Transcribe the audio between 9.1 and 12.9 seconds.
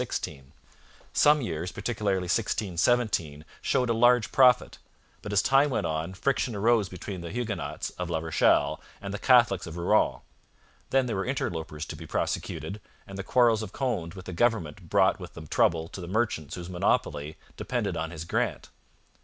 the Catholics of Rouen. Then there were interlopers to be prosecuted,